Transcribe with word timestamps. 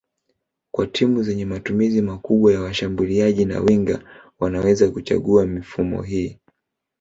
Kwa 0.73 0.87
timu 0.87 1.23
zenye 1.23 1.45
matumizi 1.45 2.01
makubwa 2.01 2.53
ya 2.53 2.61
washambuliaji 2.61 3.45
na 3.45 3.59
winga 3.59 4.01
wanaweza 4.39 4.91
kuchagua 4.91 5.45
mifumo 5.45 6.01
hii 6.01 6.39